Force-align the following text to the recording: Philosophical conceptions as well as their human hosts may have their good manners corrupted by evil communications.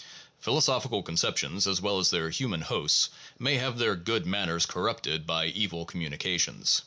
Philosophical 0.39 1.03
conceptions 1.03 1.67
as 1.67 1.79
well 1.79 1.99
as 1.99 2.09
their 2.09 2.31
human 2.31 2.61
hosts 2.61 3.11
may 3.37 3.57
have 3.57 3.77
their 3.77 3.95
good 3.95 4.25
manners 4.25 4.65
corrupted 4.65 5.27
by 5.27 5.45
evil 5.45 5.85
communications. 5.85 6.79